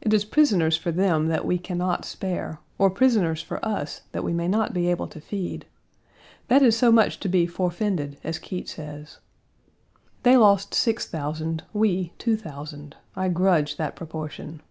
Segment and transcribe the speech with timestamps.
[0.00, 4.22] It is prisoners for them that we can not spare, or prisoners for us that
[4.22, 5.66] we may not be able to feed:
[6.46, 9.18] that is so much to be "forefended," as Keitt says.
[10.22, 14.62] They lost six thousand, we two thousand; I grudge that proportion.